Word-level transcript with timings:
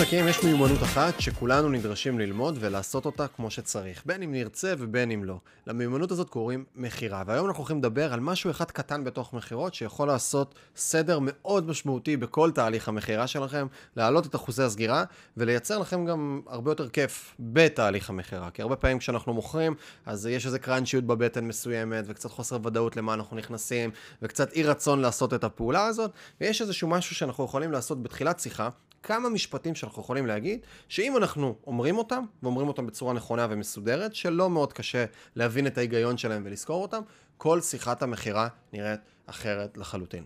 עסקים 0.00 0.28
יש 0.28 0.44
מיומנות 0.44 0.82
אחת 0.82 1.20
שכולנו 1.20 1.68
נדרשים 1.68 2.18
ללמוד 2.18 2.56
ולעשות 2.60 3.06
אותה 3.06 3.28
כמו 3.28 3.50
שצריך, 3.50 4.02
בין 4.06 4.22
אם 4.22 4.32
נרצה 4.32 4.74
ובין 4.78 5.10
אם 5.10 5.24
לא. 5.24 5.38
למיומנות 5.66 6.10
הזאת 6.10 6.28
קוראים 6.28 6.64
מכירה, 6.76 7.22
והיום 7.26 7.46
אנחנו 7.46 7.60
הולכים 7.60 7.78
לדבר 7.78 8.12
על 8.12 8.20
משהו 8.20 8.50
אחד 8.50 8.70
קטן 8.70 9.04
בתוך 9.04 9.32
מכירות 9.32 9.74
שיכול 9.74 10.08
לעשות 10.08 10.54
סדר 10.76 11.18
מאוד 11.22 11.68
משמעותי 11.68 12.16
בכל 12.16 12.50
תהליך 12.50 12.88
המכירה 12.88 13.26
שלכם, 13.26 13.66
להעלות 13.96 14.26
את 14.26 14.34
אחוזי 14.34 14.62
הסגירה 14.62 15.04
ולייצר 15.36 15.78
לכם 15.78 16.04
גם 16.04 16.40
הרבה 16.46 16.70
יותר 16.70 16.88
כיף 16.88 17.34
בתהליך 17.40 18.10
המכירה. 18.10 18.50
כי 18.50 18.62
הרבה 18.62 18.76
פעמים 18.76 18.98
כשאנחנו 18.98 19.34
מוכרים, 19.34 19.74
אז 20.06 20.26
יש 20.26 20.46
איזה 20.46 20.58
קראנצ'יות 20.58 21.04
בבטן 21.04 21.44
מסוימת 21.44 22.04
וקצת 22.06 22.30
חוסר 22.30 22.58
ודאות 22.64 22.96
למה 22.96 23.14
אנחנו 23.14 23.36
נכנסים 23.36 23.90
וקצת 24.22 24.52
אי 24.52 24.62
רצון 24.62 25.00
לעשות 25.00 25.34
את 25.34 25.44
הפעולה 25.44 25.86
הזאת, 25.86 26.10
ויש 26.40 26.62
איזשהו 26.62 26.88
משהו 26.88 27.16
שאנחנו 27.16 27.44
יכולים 27.44 27.72
לעשות 27.72 28.02
בתחילת 28.02 28.40
שיחה. 28.40 28.68
כמה 29.02 29.28
משפטים 29.28 29.74
שאנחנו 29.74 30.02
יכולים 30.02 30.26
להגיד, 30.26 30.60
שאם 30.88 31.16
אנחנו 31.16 31.54
אומרים 31.66 31.98
אותם, 31.98 32.24
ואומרים 32.42 32.68
אותם 32.68 32.86
בצורה 32.86 33.12
נכונה 33.12 33.46
ומסודרת, 33.50 34.14
שלא 34.14 34.50
מאוד 34.50 34.72
קשה 34.72 35.04
להבין 35.36 35.66
את 35.66 35.78
ההיגיון 35.78 36.18
שלהם 36.18 36.42
ולזכור 36.44 36.82
אותם, 36.82 37.02
כל 37.36 37.60
שיחת 37.60 38.02
המכירה 38.02 38.48
נראית 38.72 39.00
אחרת 39.26 39.76
לחלוטין. 39.76 40.24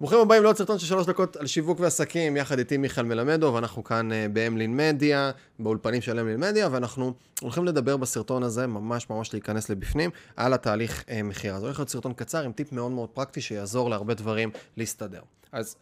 ברוכים 0.00 0.18
הבאים 0.18 0.42
לעוד 0.42 0.56
סרטון 0.56 0.78
של 0.78 0.86
שלוש 0.86 1.06
דקות 1.06 1.36
על 1.36 1.46
שיווק 1.46 1.80
ועסקים, 1.80 2.36
יחד 2.36 2.58
איתי 2.58 2.76
מיכאל 2.76 3.04
מלמדו, 3.04 3.52
ואנחנו 3.54 3.84
כאן 3.84 4.10
uh, 4.10 4.14
באמלין 4.32 4.76
מדיה, 4.76 5.30
באולפנים 5.58 6.02
של 6.02 6.18
אמלין 6.18 6.40
מדיה, 6.40 6.68
ואנחנו 6.72 7.12
הולכים 7.40 7.64
לדבר 7.64 7.96
בסרטון 7.96 8.42
הזה, 8.42 8.66
ממש 8.66 9.10
ממש 9.10 9.32
להיכנס 9.32 9.70
לבפנים, 9.70 10.10
על 10.36 10.52
התהליך 10.52 11.04
uh, 11.06 11.12
מכירה. 11.24 11.60
זה 11.60 11.66
הולך 11.66 11.78
להיות 11.78 11.88
סרטון 11.88 12.12
קצר 12.12 12.42
עם 12.42 12.52
טיפ 12.52 12.72
מאוד 12.72 12.90
מאוד 12.90 13.08
פרקטי 13.08 13.40
שיעזור 13.40 13.90
להרבה 13.90 14.14
דברים 14.14 14.50
להסתדר. 14.76 15.20
אז 15.52 15.76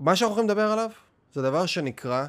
מה 0.00 0.16
שאנחנו 0.16 0.34
הולכים 0.34 0.50
לדבר 0.50 0.72
עליו 0.72 0.90
זה 1.32 1.42
דבר 1.42 1.66
שנקרא 1.66 2.26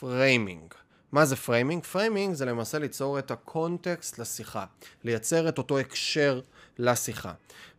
framing. 0.00 0.74
מה 1.12 1.24
זה 1.24 1.36
framing? 1.36 1.84
framing 1.84 2.34
זה 2.34 2.44
למעשה 2.44 2.78
ליצור 2.78 3.18
את 3.18 3.30
ה 3.30 3.41
context 3.41 4.18
לשיחה, 4.18 4.64
לייצר 5.04 5.48
את 5.48 5.58
אותו 5.58 5.78
הקשר 5.78 6.40
לשיחה. 6.78 7.32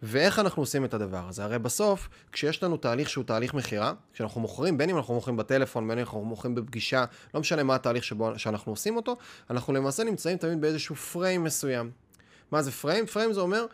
ואיך 0.03 0.39
אנחנו 0.39 0.61
עושים 0.61 0.85
את 0.85 0.93
הדבר 0.93 1.27
הזה? 1.29 1.43
הרי 1.43 1.59
בסוף, 1.59 2.09
כשיש 2.31 2.63
לנו 2.63 2.77
תהליך 2.77 3.09
שהוא 3.09 3.23
תהליך 3.23 3.53
מכירה, 3.53 3.93
כשאנחנו 4.13 4.41
מוכרים, 4.41 4.77
בין 4.77 4.89
אם 4.89 4.97
אנחנו 4.97 5.13
מוכרים 5.13 5.38
בטלפון, 5.38 5.88
בין 5.88 5.97
אם 5.97 6.03
אנחנו 6.03 6.25
מוכרים 6.25 6.55
בפגישה, 6.55 7.05
לא 7.33 7.39
משנה 7.39 7.63
מה 7.63 7.75
התהליך 7.75 8.03
שבו, 8.03 8.39
שאנחנו 8.39 8.71
עושים 8.71 8.95
אותו, 8.95 9.16
אנחנו 9.49 9.73
למעשה 9.73 10.03
נמצאים 10.03 10.38
תמיד 10.38 10.61
באיזשהו 10.61 10.95
frame 10.95 11.44
מסוים. 11.44 11.91
מה 12.51 12.61
זה 12.61 12.71
frame? 12.72 13.05
frame 13.05 13.33
זה 13.33 13.39
אומר 13.39 13.66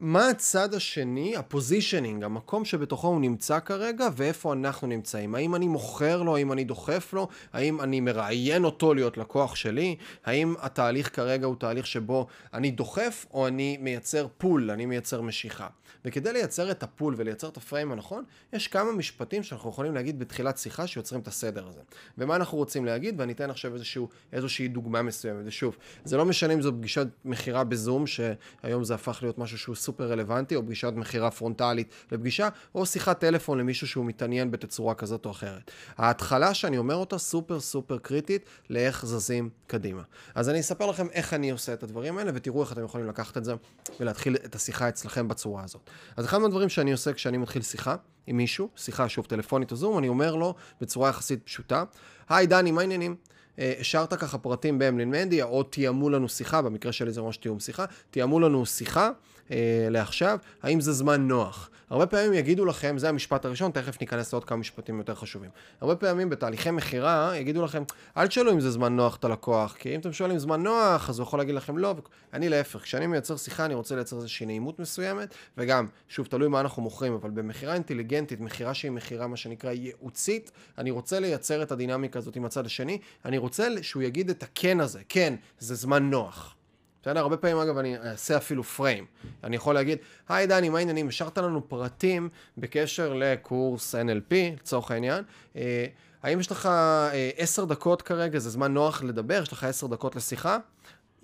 מה 0.00 0.28
הצד 0.28 0.74
השני, 0.74 1.36
ה 1.36 1.43
positioning, 1.43 2.24
המקום 2.24 2.64
שבתוכו 2.64 3.08
הוא 3.08 3.20
נמצא 3.20 3.60
כרגע, 3.60 4.08
ואיפה 4.16 4.52
אנחנו 4.52 4.86
נמצאים. 4.86 5.34
האם 5.34 5.54
אני 5.54 5.68
מוכר 5.68 6.22
לו, 6.22 6.36
האם 6.36 6.52
אני 6.52 6.64
דוחף 6.64 7.12
לו, 7.12 7.28
האם 7.52 7.80
אני 7.80 8.00
מראיין 8.00 8.64
אותו 8.64 8.94
להיות 8.94 9.16
לקוח 9.18 9.54
שלי, 9.54 9.96
האם 10.24 10.54
התהליך 10.60 11.16
כרגע 11.16 11.46
הוא 11.46 11.56
תהליך 11.58 11.86
שבו 11.86 12.26
אני 12.54 12.70
דוחף, 12.70 13.26
או 13.34 13.46
אני 13.46 13.78
מייצר 13.80 14.26
pull, 14.38 14.70
אני 14.70 14.86
מייצר 14.86 15.20
משיכה. 15.20 15.66
וכדי 16.04 16.32
לייצר 16.32 16.70
את 16.70 16.82
ה 16.82 16.88
pull 16.88 17.14
ולייצר 17.16 17.48
את 17.48 17.56
ה 17.56 17.62
frame 17.62 17.92
הנכון, 17.92 18.24
יש 18.52 18.68
כמה 18.68 18.92
משפטים 18.92 19.42
שאנחנו 19.42 19.70
יכולים 19.70 19.94
להגיד 19.94 20.18
בתחילת 20.18 20.58
שיחה 20.58 20.86
שיוצרים 20.86 21.20
את 21.20 21.28
הסדר 21.28 21.68
הזה. 21.68 21.80
ומה 22.18 22.36
אנחנו 22.36 22.58
רוצים 22.58 22.84
להגיד, 22.84 23.20
ואני 23.20 23.32
אתן 23.32 23.50
עכשיו 23.50 23.74
איזשהו, 23.74 24.08
איזושהי 24.32 24.68
דוגמה 24.68 25.02
מסוימת. 25.02 25.42
ושוב, 25.44 25.76
זה 26.04 26.16
לא 26.16 26.24
משנה 26.24 26.54
אם 26.54 26.62
זו 26.62 26.72
פגישת 26.72 27.06
מכירה 27.24 27.64
בזום, 27.64 28.06
שהיום 28.06 28.84
זה 28.84 28.94
הפך 28.94 29.18
להיות 29.22 29.38
משהו 29.38 29.58
שהוא 29.58 29.76
סופר 29.90 30.10
רלוונטי, 30.10 30.56
או 30.56 30.62
פגישת 30.62 30.92
מכירה 30.96 31.30
פרונטלית 31.30 31.88
לפגישה, 32.12 32.48
או 32.74 32.86
שיחת 32.86 33.20
טלפון 33.20 33.58
למישהו 33.58 33.86
שהוא 33.86 34.04
מתעניין 34.04 34.50
בתצורה 34.50 34.94
כזאת 34.94 35.26
או 35.26 35.30
אחרת. 35.30 35.70
ההתחלה 35.98 36.54
שאני 36.54 36.78
אומר 36.78 36.94
אותה 36.94 37.18
סופר 37.18 37.60
סופר 37.60 37.98
קריטית 37.98 38.44
לאיך 38.70 39.06
זזים 39.06 39.50
קדימה. 39.70 40.02
אז 40.34 40.48
אני 40.48 40.60
אספר 40.60 40.86
לכם 40.86 41.06
איך 41.12 41.34
אני 41.34 41.50
עושה 41.50 41.72
את 41.72 41.82
הדברים 41.82 42.18
האלה, 42.18 42.30
ותראו 42.34 42.62
איך 42.62 42.72
אתם 42.72 42.84
יכולים 42.84 43.08
לקחת 43.08 43.36
את 43.36 43.44
זה 43.44 43.54
ולהתחיל 44.00 44.36
את 44.36 44.54
השיחה 44.54 44.88
אצלכם 44.88 45.28
בצורה 45.28 45.64
הזאת. 45.64 45.90
אז 46.16 46.24
אחד 46.24 46.38
מהדברים 46.38 46.68
שאני 46.68 46.92
עושה 46.92 47.12
כשאני 47.12 47.38
מתחיל 47.38 47.62
שיחה 47.62 47.96
עם 48.26 48.36
מישהו, 48.36 48.68
שיחה 48.76 49.08
שוב 49.08 49.26
טלפונית 49.26 49.70
או 49.70 49.76
זום, 49.76 49.98
אני 49.98 50.08
אומר 50.08 50.34
לו 50.34 50.54
בצורה 50.80 51.08
יחסית 51.08 51.42
פשוטה, 51.44 51.84
היי 52.28 52.46
דני, 52.46 52.70
מה 52.70 52.80
העניינים? 52.80 53.16
אה, 53.58 53.72
השארת 53.80 54.14
ככה 54.14 54.38
פרטים 54.38 54.78
באמלין 54.78 55.10
מדיה, 55.10 55.44
או 55.44 55.62
תיאמו 55.62 56.10
לנו 56.10 56.28
שיחה, 56.28 56.62
במקרה 56.62 56.92
שלי 56.92 57.12
זה 57.12 57.22
ממש 57.22 57.36
תיאום 57.36 57.60
שיחה, 57.60 57.84
תיאמו 58.10 58.40
לנו 58.40 58.66
שיחה 58.66 59.10
אה, 59.50 59.86
לעכשיו, 59.90 60.38
האם 60.62 60.80
זה 60.80 60.92
זמן 60.92 61.28
נוח? 61.28 61.70
הרבה 61.90 62.06
פעמים 62.06 62.32
יגידו 62.32 62.64
לכם, 62.64 62.98
זה 62.98 63.08
המשפט 63.08 63.44
הראשון, 63.44 63.70
תכף 63.70 64.00
ניכנס 64.00 64.32
לעוד 64.32 64.44
כמה 64.44 64.58
משפטים 64.58 64.98
יותר 64.98 65.14
חשובים. 65.14 65.50
הרבה 65.80 65.96
פעמים 65.96 66.30
בתהליכי 66.30 66.70
מכירה 66.70 67.32
יגידו 67.36 67.64
לכם, 67.64 67.82
אל 68.16 68.26
תשאלו 68.26 68.52
אם 68.52 68.60
זה 68.60 68.70
זמן 68.70 68.96
נוח 68.96 69.16
את 69.16 69.24
הלקוח, 69.24 69.59
כי 69.68 69.94
אם 69.94 70.00
אתם 70.00 70.12
שואלים 70.12 70.38
זמן 70.38 70.62
נוח, 70.62 71.10
אז 71.10 71.18
הוא 71.18 71.26
יכול 71.26 71.38
להגיד 71.38 71.54
לכם 71.54 71.78
לא, 71.78 71.94
אני 72.32 72.48
להפך, 72.48 72.82
כשאני 72.82 73.06
מייצר 73.06 73.36
שיחה 73.36 73.64
אני 73.64 73.74
רוצה 73.74 73.94
לייצר 73.94 74.16
איזושהי 74.16 74.46
נעימות 74.46 74.78
מסוימת, 74.78 75.34
וגם, 75.58 75.86
שוב, 76.08 76.26
תלוי 76.26 76.48
מה 76.48 76.60
אנחנו 76.60 76.82
מוכרים, 76.82 77.12
אבל 77.12 77.30
במכירה 77.30 77.74
אינטליגנטית, 77.74 78.40
מכירה 78.40 78.74
שהיא 78.74 78.90
מכירה 78.90 79.26
מה 79.26 79.36
שנקרא 79.36 79.70
ייעוצית, 79.70 80.50
אני 80.78 80.90
רוצה 80.90 81.20
לייצר 81.20 81.62
את 81.62 81.72
הדינמיקה 81.72 82.18
הזאת 82.18 82.36
עם 82.36 82.44
הצד 82.44 82.66
השני, 82.66 82.98
אני 83.24 83.38
רוצה 83.38 83.68
שהוא 83.82 84.02
יגיד 84.02 84.30
את 84.30 84.42
הכן 84.42 84.80
הזה, 84.80 85.00
כן, 85.08 85.34
זה 85.58 85.74
זמן 85.74 86.10
נוח. 86.10 86.54
בסדר? 87.02 87.20
הרבה 87.20 87.36
פעמים, 87.36 87.58
אגב, 87.58 87.78
אני 87.78 87.98
אעשה 87.98 88.36
אפילו 88.36 88.64
פריים. 88.64 89.06
אני 89.44 89.56
יכול 89.56 89.74
להגיד, 89.74 89.98
היי 90.28 90.46
דני, 90.46 90.68
מה 90.68 90.78
העניינים? 90.78 91.08
השארת 91.08 91.38
לנו 91.38 91.68
פרטים 91.68 92.28
בקשר 92.58 93.14
לקורס 93.14 93.94
NLP, 93.94 94.34
לצורך 94.60 94.90
העניין. 94.90 95.24
אה, 95.56 95.86
האם 96.22 96.40
יש 96.40 96.50
לך 96.50 96.66
אה, 96.66 97.30
עשר 97.36 97.64
דקות 97.64 98.02
כרגע, 98.02 98.38
זה 98.38 98.50
זמן 98.50 98.74
נוח 98.74 99.02
לדבר? 99.02 99.42
יש 99.42 99.52
לך 99.52 99.64
עשר 99.64 99.86
דקות 99.86 100.16
לשיחה? 100.16 100.58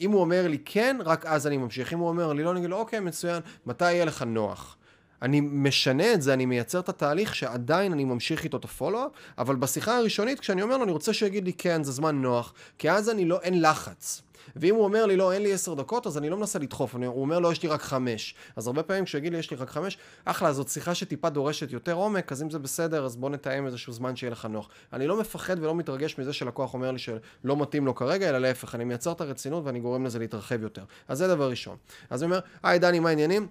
אם 0.01 0.11
הוא 0.11 0.21
אומר 0.21 0.49
לי 0.49 0.59
כן, 0.65 0.97
רק 1.05 1.27
אז 1.27 1.47
אני 1.47 1.57
ממשיך. 1.57 1.93
אם 1.93 1.99
הוא 1.99 2.09
אומר 2.09 2.33
לי 2.33 2.43
לא, 2.43 2.51
אני 2.51 2.59
אגיד 2.59 2.71
לו, 2.71 2.77
אוקיי, 2.77 3.01
מצוין, 3.01 3.43
מתי 3.67 3.93
יהיה 3.93 4.05
לך 4.05 4.23
נוח? 4.23 4.77
אני 5.23 5.41
משנה 5.41 6.13
את 6.13 6.23
זה, 6.23 6.35
אני 6.35 6.47
מייצר 6.47 6.81
את 6.81 6.89
התהליך 6.89 7.35
שעדיין 7.35 7.93
אני 7.93 8.05
ממשיך 8.05 8.45
איתו 8.45 8.57
את 8.57 8.65
הפולו-אפ, 8.65 9.11
אבל 9.39 9.57
בשיחה 9.57 9.97
הראשונית, 9.97 10.41
כשאני 10.41 10.63
אומר 10.63 10.77
לו, 10.77 10.85
אני 10.85 10.93
רוצה 10.93 11.13
שיגיד 11.13 11.45
לי 11.45 11.53
כן, 11.53 11.83
זה 11.83 11.93
זמן 11.93 12.23
נוח, 12.23 12.53
כי 12.79 12.91
אז 12.91 13.11
אני 13.11 13.25
לא, 13.25 13.41
אין 13.43 13.63
לחץ. 13.63 14.23
ואם 14.57 14.75
הוא 14.75 14.85
אומר 14.85 15.07
לי, 15.07 15.17
לא, 15.17 15.33
אין 15.33 15.43
לי 15.43 15.53
עשר 15.53 15.75
דקות, 15.75 16.07
אז 16.07 16.19
אני 16.19 16.31
לא 16.31 16.37
מנסה 16.37 16.59
לדחוף, 16.59 16.97
אני, 16.97 17.07
הוא 17.07 17.21
אומר, 17.21 17.39
לא, 17.39 17.53
יש 17.53 17.63
לי 17.63 17.69
רק 17.69 17.83
חמש. 17.83 18.35
אז 18.57 18.67
הרבה 18.67 18.83
פעמים 18.83 19.05
כשיגיד 19.05 19.33
לי, 19.33 19.39
יש 19.39 19.51
לי 19.51 19.57
רק 19.57 19.71
חמש, 19.71 19.99
אחלה, 20.25 20.53
זאת 20.53 20.69
שיחה 20.69 20.95
שטיפה 20.95 21.31
דורשת 21.31 21.73
יותר 21.73 21.93
עומק, 21.93 22.33
אז 22.33 22.43
אם 22.43 22.51
זה 22.51 22.59
בסדר, 22.59 23.05
אז 23.05 23.17
בוא 23.17 23.31
נתאם 23.31 23.67
איזשהו 23.67 23.93
זמן 23.93 24.17
שיהיה 24.17 24.31
לך 24.31 24.45
נוח. 24.45 24.69
אני 24.93 25.07
לא 25.07 25.21
מפחד 25.21 25.57
ולא 25.59 25.75
מתרגש 25.75 26.19
מזה 26.19 26.33
שלקוח 26.33 26.75
אומר 26.75 26.91
לי 26.93 26.99
שלא 26.99 27.57
מתאים 27.57 27.87
לו 27.87 27.95
כרגע, 27.95 28.29
אלא 28.29 28.39
להפך, 28.39 28.75
אני 28.75 28.85
מייצר 28.85 29.13
את 29.13 29.21
הרצינות 29.21 29.65
ואני 29.65 29.81
גורם 29.81 30.07
לזה 30.07 30.19
להתרחב 30.19 30.63
יותר. 30.63 30.85
אז 31.09 31.19
זה 31.19 31.29
דבר 31.29 31.51
ראשון. 31.51 31.77
אז 32.11 32.23
אני 32.23 32.31
אומר, 32.31 32.41
היי 32.63 32.79
דני, 32.79 32.99
מה 32.99 33.09
העניינים? 33.09 33.49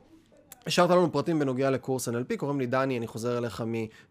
השארת 0.68 0.90
לנו 0.90 1.12
פרטים 1.12 1.40
בנוגע 1.40 1.70
לקורס 1.70 2.10
NLP, 2.10 2.38
קוראים 2.38 2.60
לי 2.60 2.66
דני, 2.66 2.98
אני 2.98 3.08
חוזר 3.08 3.38
אליך 3.38 3.64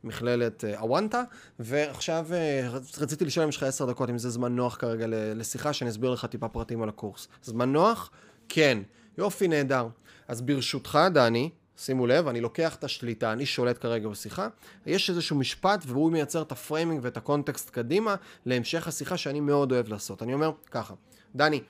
ממכללת 0.04 0.64
אוונטה, 0.78 1.22
ועכשיו 1.58 2.26
אה, 2.32 2.68
רציתי 2.98 3.24
לשאול 3.24 3.42
אם 3.42 3.48
יש 3.48 3.56
לך 3.56 3.62
עשר 3.62 3.86
דקות, 3.86 4.10
אם 4.10 4.18
זה 4.18 4.30
זמן 4.30 4.56
נוח 4.56 4.76
כרגע 4.76 5.06
לשיחה, 5.08 5.72
שאני 5.72 5.90
אסביר 5.90 6.10
לך 6.10 6.24
טיפה 6.24 6.48
פרטים 6.48 6.82
על 6.82 6.88
הקורס. 6.88 7.28
זמן 7.42 7.72
נוח? 7.72 8.10
כן. 8.48 8.78
יופי, 9.18 9.48
נהדר. 9.48 9.88
אז 10.28 10.42
ברשותך, 10.42 10.98
דני, 11.14 11.50
שימו 11.76 12.06
לב, 12.06 12.28
אני 12.28 12.40
לוקח 12.40 12.74
את 12.74 12.84
השליטה, 12.84 13.32
אני 13.32 13.46
שולט 13.46 13.82
כרגע 13.82 14.08
בשיחה, 14.08 14.48
יש 14.86 15.10
איזשהו 15.10 15.36
משפט 15.36 15.84
והוא 15.86 16.12
מייצר 16.12 16.42
את 16.42 16.52
ה 16.52 16.58
framing 16.58 17.00
ואת 17.02 17.16
ה 17.16 17.23
context 17.23 17.70
קדימה 17.70 18.14
להמשך 18.46 18.88
השיחה 18.88 19.16
שאני 19.16 19.40
מאוד 19.40 19.72
אוהב 19.72 19.88
לעשות. 19.88 20.22
אני 20.22 20.34
אומר 20.34 20.50
ככה, 20.70 20.94
דני, 21.34 21.56
אה, 21.56 21.62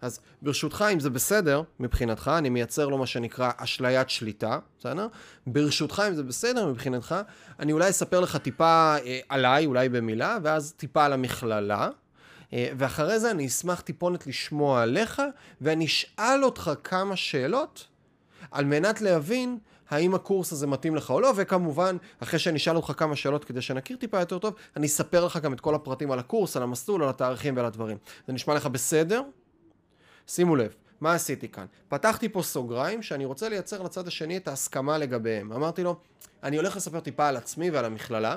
אז 0.00 0.20
ברשותך, 0.42 0.84
אם 0.92 1.00
זה 1.00 1.10
בסדר 1.10 1.62
מבחינתך, 1.80 2.30
אני 2.38 2.48
מייצר 2.48 2.88
לו 2.88 2.98
מה 2.98 3.06
שנקרא 3.06 3.50
אשליית 3.56 4.10
שליטה, 4.10 4.58
בסדר? 4.78 5.06
ברשותך, 5.46 6.02
אם 6.08 6.14
זה 6.14 6.22
בסדר 6.22 6.66
מבחינתך, 6.66 7.14
אני 7.60 7.72
אולי 7.72 7.90
אספר 7.90 8.20
לך 8.20 8.36
טיפה 8.36 8.96
אה, 9.04 9.20
עליי, 9.28 9.66
אולי 9.66 9.88
במילה, 9.88 10.38
ואז 10.42 10.72
טיפה 10.76 11.04
על 11.04 11.12
המכללה. 11.12 11.88
אה, 12.52 12.68
ואחרי 12.78 13.20
זה 13.20 13.30
אני 13.30 13.46
אשמח 13.46 13.80
טיפונת 13.80 14.26
לשמוע 14.26 14.82
עליך, 14.82 15.22
ואני 15.60 15.84
אשאל 15.84 16.44
אותך 16.44 16.70
כמה 16.84 17.16
שאלות 17.16 17.86
על 18.50 18.64
מנת 18.64 19.00
להבין 19.00 19.58
האם 19.90 20.14
הקורס 20.14 20.52
הזה 20.52 20.66
מתאים 20.66 20.94
לך 20.96 21.10
או 21.10 21.20
לא, 21.20 21.32
וכמובן, 21.36 21.96
אחרי 22.22 22.38
שאני 22.38 22.56
אשאל 22.56 22.76
אותך 22.76 22.92
כמה 22.96 23.16
שאלות 23.16 23.44
כדי 23.44 23.62
שנכיר 23.62 23.96
טיפה 23.96 24.20
יותר 24.20 24.38
טוב, 24.38 24.54
אני 24.76 24.86
אספר 24.86 25.24
לך 25.24 25.36
גם 25.36 25.52
את 25.52 25.60
כל 25.60 25.74
הפרטים 25.74 26.10
על 26.10 26.18
הקורס, 26.18 26.56
על 26.56 26.62
המסלול, 26.62 27.02
על 27.02 27.08
התאריכים 27.08 27.56
ועל 27.56 27.66
הדברים. 27.66 27.96
זה 28.26 28.32
נשמע 28.32 28.54
לך 28.54 28.66
בסדר? 28.66 29.22
שימו 30.28 30.56
לב, 30.56 30.74
מה 31.00 31.14
עשיתי 31.14 31.48
כאן? 31.48 31.66
פתחתי 31.88 32.28
פה 32.28 32.42
סוגריים 32.42 33.02
שאני 33.02 33.24
רוצה 33.24 33.48
לייצר 33.48 33.82
לצד 33.82 34.08
השני 34.08 34.36
את 34.36 34.48
ההסכמה 34.48 34.98
לגביהם. 34.98 35.52
אמרתי 35.52 35.82
לו, 35.82 35.96
אני 36.42 36.56
הולך 36.56 36.76
לספר 36.76 37.00
טיפה 37.00 37.28
על 37.28 37.36
עצמי 37.36 37.70
ועל 37.70 37.84
המכללה, 37.84 38.36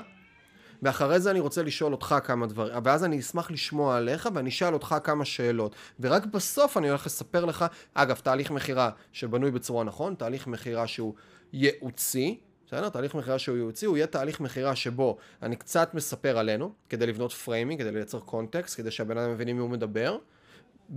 ואחרי 0.82 1.20
זה 1.20 1.30
אני 1.30 1.40
רוצה 1.40 1.62
לשאול 1.62 1.92
אותך 1.92 2.14
כמה 2.24 2.46
דברים, 2.46 2.74
ואז 2.84 3.04
אני 3.04 3.18
אשמח 3.18 3.50
לשמוע 3.50 3.96
עליך 3.96 4.28
ואני 4.34 4.48
אשאל 4.48 4.74
אותך 4.74 4.96
כמה 5.04 5.24
שאלות. 5.24 5.74
ורק 6.00 6.26
בסוף 6.26 6.76
אני 6.76 6.88
הולך 6.88 7.06
לספר 7.06 7.44
לך, 7.44 7.64
אגב, 7.94 8.16
תהליך 8.16 8.50
מכירה 8.50 8.90
שבנוי 9.12 9.50
בצורה 9.50 9.84
נכון, 9.84 10.14
תהליך 10.14 10.46
מכירה 10.46 10.86
שהוא 10.86 11.14
ייעוצי, 11.52 12.40
בסדר? 12.66 12.88
תהליך 12.88 13.14
מכירה 13.14 13.38
שהוא 13.38 13.56
ייעוצי, 13.56 13.86
הוא 13.86 13.96
יהיה 13.96 14.06
תהליך 14.06 14.40
מכירה 14.40 14.76
שבו 14.76 15.16
אני 15.42 15.56
קצת 15.56 15.94
מספר 15.94 16.38
עלינו, 16.38 16.72
כדי 16.88 17.06
לבנות 17.06 17.32
framing, 17.32 17.80
כדי 17.80 17.92
לייצר 17.92 18.20
context, 18.20 18.76
כדי 18.76 18.90
שהבן 18.90 19.18
אדם 19.18 19.30
מבין 19.30 19.48
מי 19.48 19.60
הוא 19.60 19.70
מדבר, 19.70 20.18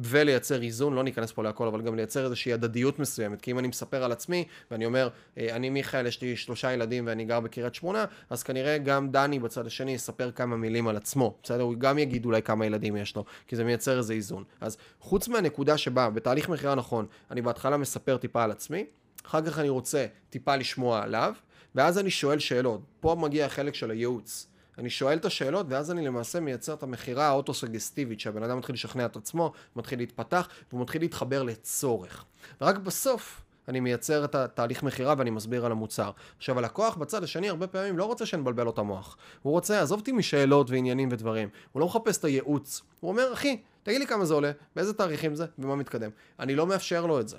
ולייצר 0.03 0.61
איזון, 0.61 0.93
לא 0.93 1.03
ניכנס 1.03 1.31
פה 1.31 1.43
להכל, 1.43 1.67
אבל 1.67 1.81
גם 1.81 1.95
לייצר 1.95 2.25
איזושהי 2.25 2.53
הדדיות 2.53 2.99
מסוימת. 2.99 3.41
כי 3.41 3.51
אם 3.51 3.59
אני 3.59 3.67
מספר 3.67 4.03
על 4.03 4.11
עצמי, 4.11 4.45
ואני 4.71 4.85
אומר, 4.85 5.09
אה, 5.37 5.55
אני 5.55 5.69
מיכאל, 5.69 6.05
יש 6.05 6.21
לי 6.21 6.35
שלושה 6.35 6.73
ילדים 6.73 7.07
ואני 7.07 7.25
גר 7.25 7.39
בקריית 7.39 7.75
שמונה, 7.75 8.05
אז 8.29 8.43
כנראה 8.43 8.77
גם 8.77 9.11
דני 9.11 9.39
בצד 9.39 9.65
השני 9.65 9.91
יספר 9.91 10.31
כמה 10.31 10.57
מילים 10.57 10.87
על 10.87 10.97
עצמו, 10.97 11.37
בסדר? 11.43 11.61
הוא 11.61 11.75
גם 11.75 11.97
יגיד 11.97 12.25
אולי 12.25 12.41
כמה 12.41 12.65
ילדים 12.65 12.97
יש 12.97 13.15
לו, 13.15 13.25
כי 13.47 13.55
זה 13.55 13.63
מייצר 13.63 13.97
איזה 13.97 14.13
איזון. 14.13 14.43
אז 14.61 14.77
חוץ 14.99 15.27
מהנקודה 15.27 15.77
שבה, 15.77 16.09
בתהליך 16.09 16.49
מכירה 16.49 16.75
נכון, 16.75 17.05
אני 17.31 17.41
בהתחלה 17.41 17.77
מספר 17.77 18.17
טיפה 18.17 18.43
על 18.43 18.51
עצמי, 18.51 18.85
אחר 19.25 19.41
כך 19.41 19.59
אני 19.59 19.69
רוצה 19.69 20.05
טיפה 20.29 20.55
לשמוע 20.55 21.03
עליו, 21.03 21.33
ואז 21.75 21.97
אני 21.97 22.09
שואל 22.09 22.39
שאלות. 22.39 22.81
פה 22.99 23.15
מגיע 23.19 23.45
החלק 23.45 23.75
של 23.75 23.91
הייעוץ. 23.91 24.50
אני 24.81 24.89
שואל 24.89 25.17
את 25.17 25.25
השאלות, 25.25 25.65
ואז 25.69 25.91
אני 25.91 26.05
למעשה 26.05 26.39
מייצר 26.39 26.73
את 26.73 26.83
המכירה 26.83 27.27
האוטוסגסטיבית, 27.27 28.19
שהבן 28.19 28.43
אדם 28.43 28.57
מתחיל 28.57 28.73
לשכנע 28.73 29.05
את 29.05 29.15
עצמו, 29.15 29.51
מתחיל 29.75 29.99
להתפתח, 29.99 30.47
והוא 30.69 30.81
מתחיל 30.81 31.01
להתחבר 31.01 31.43
לצורך. 31.43 32.25
ורק 32.61 32.77
בסוף 32.77 33.41
אני 33.67 33.79
מייצר 33.79 34.25
את 34.25 34.35
התהליך 34.35 34.83
מכירה 34.83 35.15
ואני 35.17 35.29
מסביר 35.29 35.65
על 35.65 35.71
המוצר. 35.71 36.11
עכשיו, 36.37 36.59
הלקוח 36.59 36.95
בצד 36.95 37.23
השני 37.23 37.49
הרבה 37.49 37.67
פעמים 37.67 37.97
לא 37.97 38.05
רוצה 38.05 38.25
שנבלבל 38.25 38.63
לו 38.63 38.69
את 38.69 38.77
המוח. 38.77 39.17
הוא 39.41 39.51
רוצה, 39.51 39.81
עזוב 39.81 39.99
אותי 39.99 40.11
משאלות 40.11 40.69
ועניינים 40.69 41.09
ודברים. 41.11 41.49
הוא 41.71 41.79
לא 41.79 41.85
מחפש 41.85 42.17
את 42.17 42.25
הייעוץ. 42.25 42.81
הוא 42.99 43.11
אומר, 43.11 43.33
אחי, 43.33 43.61
תגיד 43.83 43.99
לי 43.99 44.07
כמה 44.07 44.25
זה 44.25 44.33
עולה, 44.33 44.51
באיזה 44.75 44.93
תאריכים 44.93 45.35
זה, 45.35 45.45
ומה 45.59 45.75
מתקדם. 45.75 46.09
אני 46.39 46.55
לא 46.55 46.67
מאפשר 46.67 47.05
לו 47.05 47.19
את 47.19 47.27
זה. 47.27 47.37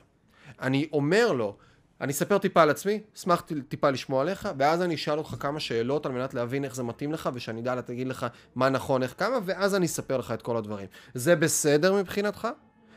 אני 0.61 0.89
אומר 0.93 1.33
לו, 1.33 1.57
אני 2.03 2.13
אספר 2.13 2.39
טיפה 2.39 2.63
על 2.63 2.71
עצמי, 2.71 3.01
אשמח 3.17 3.45
טיפה 3.69 3.91
לשמוע 3.91 4.23
עליך, 4.23 4.49
ואז 4.59 4.83
אני 4.83 4.95
אשאל 4.95 5.19
אותך 5.19 5.35
כמה 5.41 5.61
שאלות 5.61 6.07
על 6.07 6.13
מנת 6.13 6.35
להבין 6.35 6.65
איך 6.65 6.75
זה 6.75 6.83
מתאים 6.83 7.13
לך, 7.13 7.31
ושאני 7.35 7.61
אדע 7.61 7.75
להגיד 7.75 8.09
לך 8.09 8.27
מה 8.55 8.69
נכון, 8.69 9.03
איך 9.03 9.15
כמה, 9.19 9.39
ואז 9.45 9.75
אני 9.75 9.87
אספר 9.87 10.17
לך 10.17 10.31
את 10.31 10.43
כל 10.43 10.57
הדברים. 10.57 10.87
זה 11.15 11.37
בסדר 11.37 11.95
מבחינתך? 11.95 12.49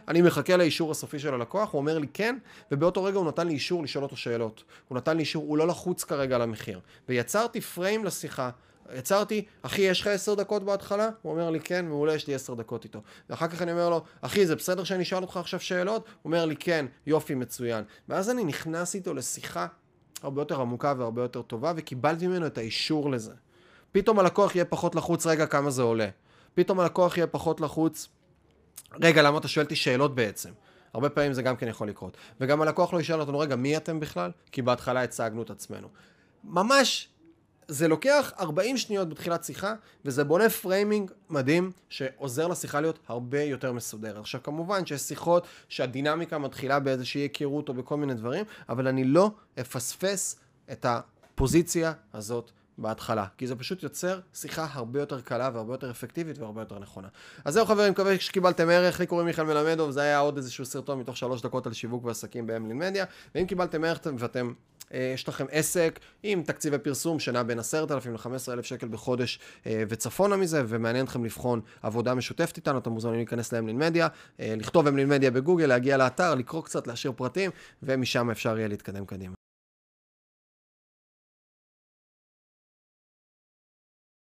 אני 0.08 0.22
מחכה 0.22 0.58
לאישור 0.58 0.92
הסופי 0.92 1.20
של 1.20 1.34
הלקוח, 1.34 1.72
הוא 1.72 1.80
אומר 1.80 1.98
לי 1.98 2.08
כן, 2.14 2.38
ובאותו 2.72 3.04
רגע 3.04 3.18
הוא 3.18 3.28
נתן 3.28 3.48
לי 3.48 3.54
אישור 3.54 3.84
לשאול 3.84 4.04
אותו 4.04 4.18
שאלות. 4.18 4.64
הוא 4.88 4.98
נתן 4.98 5.18
לי 5.18 5.22
אישור, 5.22 5.44
הוא 5.44 5.58
לא 5.58 5.68
לחוץ 5.68 6.04
כרגע 6.04 6.36
על 6.36 6.42
המחיר. 6.42 6.80
ויצרתי 7.10 7.62
פריים 7.62 8.06
לשיחה, 8.06 8.50
יצרתי, 8.94 9.46
אחי, 9.62 9.82
יש 9.82 10.02
לך 10.02 10.08
עשר 10.08 10.34
דקות 10.34 10.64
בהתחלה? 10.64 11.10
הוא 11.22 11.32
אומר 11.32 11.50
לי, 11.50 11.60
כן, 11.60 11.86
מעולה, 11.88 12.14
יש 12.14 12.28
לי 12.28 12.36
עשר 12.36 12.54
דקות 12.54 12.84
איתו. 12.84 13.02
ואחר 13.30 13.48
כך 13.48 13.62
אני 13.62 13.72
אומר 13.72 13.90
לו, 13.90 14.04
אחי, 14.22 14.46
זה 14.46 14.56
בסדר 14.56 14.84
שאני 14.84 15.04
אשאל 15.04 15.22
אותך 15.22 15.38
עכשיו 15.38 15.60
שאלות? 15.60 16.06
הוא 16.06 16.32
אומר 16.32 16.46
לי, 16.46 16.56
כן, 16.56 16.86
יופי, 17.08 17.36
מצוין. 17.36 17.84
ואז 18.10 18.30
אני 18.30 18.44
נכנס 18.44 18.96
איתו 18.96 19.14
לשיחה 19.14 19.68
הרבה 20.24 20.42
יותר 20.42 20.62
עמוקה 20.62 20.94
והרבה 20.98 21.22
יותר 21.22 21.42
טובה, 21.42 21.74
וקיבלתי 21.76 22.28
ממנו 22.28 22.48
את 22.48 22.58
האישור 22.58 23.12
לזה. 23.12 23.34
פתאום 23.92 24.20
הלקוח 24.20 24.56
יהיה 24.56 24.66
פחות 24.66 24.96
לחוץ, 24.96 25.28
רגע, 25.28 25.46
כמה 25.46 25.70
זה 25.70 25.82
עולה. 25.82 26.08
פתאום 26.54 26.80
הלקוח 26.80 27.18
יהיה 27.18 27.28
פחות 27.28 27.62
לחוץ, 27.62 28.08
רגע, 29.02 29.22
למה 29.22 29.38
אתה 29.38 29.48
שואל 29.48 29.64
אותי 29.64 29.76
שאלות 29.76 30.16
בעצם? 30.16 30.50
הרבה 30.94 31.10
פעמים 31.10 31.34
זה 31.34 31.42
גם 31.42 31.56
כן 31.56 31.68
יכול 31.68 31.90
לקרות. 31.90 32.18
וגם 32.42 32.62
הלקוח 32.62 32.94
לא 32.94 33.00
ישאל 33.00 33.20
אותנו, 33.20 33.40
רגע, 33.40 33.56
מי 33.56 33.78
אתם 33.78 34.00
בכלל? 34.00 34.32
כי 34.52 34.62
בהתחלה 34.62 35.04
הצגנו 35.04 35.42
את 35.42 35.50
עצמנו. 35.50 35.88
ממש 36.44 37.10
זה 37.68 37.88
לוקח 37.88 38.32
40 38.40 38.78
שניות 38.78 39.10
בתחילת 39.10 39.44
שיחה, 39.44 39.74
וזה 40.06 40.24
בונה 40.24 40.50
framing 40.50 41.12
מדהים, 41.30 41.72
שעוזר 41.90 42.48
לשיחה 42.48 42.82
להיות 42.82 43.00
הרבה 43.08 43.42
יותר 43.42 43.74
מסודרת. 43.74 44.18
עכשיו 44.18 44.44
כמובן 44.44 44.86
שיש 44.86 45.02
שיחות 45.02 45.48
שהדינמיקה 45.70 46.38
מתחילה 46.38 46.80
באיזושהי 46.80 47.22
היכרות 47.22 47.70
או 47.70 47.74
בכל 47.74 47.98
מיני 47.98 48.14
דברים, 48.14 48.46
אבל 48.70 48.88
אני 48.88 49.04
לא 49.04 49.32
אפספס 49.60 50.40
את 50.72 50.86
הפוזיציה 50.90 51.94
הזאת 52.14 52.52
בהתחלה, 52.78 53.26
כי 53.38 53.48
זה 53.48 53.56
פשוט 53.56 53.84
יוצר 53.84 54.20
שיחה 54.34 54.68
הרבה 54.72 55.00
יותר 55.00 55.22
קלה 55.22 55.50
והרבה 55.54 55.74
יותר 55.74 55.92
אפקטיבית 55.92 56.38
והרבה 56.38 56.62
יותר 56.62 56.80
נכונה. 56.80 57.08
אז 57.46 57.54
זהו 57.54 57.66
חברים, 57.66 57.92
מקווה 57.92 58.20
שקיבלתם 58.20 58.70
ערך, 58.70 59.00
לי 59.00 59.08
קוראים 59.08 59.28
מיכאל 59.28 59.46
מלמדוב, 59.46 59.92
זה 59.92 60.02
היה 60.02 60.20
עוד 60.20 60.38
איזשהו 60.38 60.66
סרטון 60.66 61.00
מתוך 61.00 61.18
שלוש 61.18 61.42
דקות 61.42 61.68
על 61.68 61.74
שיווק 61.74 62.06
ועסקים 62.06 62.48
באמליון 62.48 62.78
מדיה, 62.78 63.06
ואם 63.36 63.46
קיבלתם 63.46 63.84
ערך 63.84 64.00
ואתם 64.18 64.54
יש 64.92 65.28
לכם 65.28 65.46
עסק 65.52 66.00
עם 66.24 66.44
תקציבי 66.44 66.78
פרסום 66.78 67.20
שנע 67.20 67.44
בין 67.44 67.60
10,000 67.60 68.14
ל-15,000 68.14 68.64
שקל 68.64 68.88
בחודש 68.88 69.40
אה, 69.68 69.84
וצפונה 69.90 70.36
מזה, 70.36 70.64
ומעניין 70.68 71.06
אתכם 71.06 71.26
לבחון 71.26 71.62
עבודה 71.84 72.14
משותפת 72.14 72.58
איתנו, 72.58 72.78
אתם 72.78 72.92
מוזמנים 72.92 73.18
להיכנס 73.18 73.54
לאמלין 73.54 73.78
מדיה, 73.78 74.08
אה, 74.40 74.54
לכתוב 74.58 74.88
אמלין 74.88 75.10
מדיה 75.10 75.32
בגוגל, 75.32 75.66
להגיע 75.66 75.98
לאתר, 75.98 76.36
לקרוא 76.36 76.64
קצת, 76.64 76.88
להשאיר 76.88 77.14
פרטים, 77.16 77.52
ומשם 77.84 78.30
אפשר 78.30 78.58
יהיה 78.58 78.68
להתקדם 78.68 79.06
קדימה. 79.06 79.45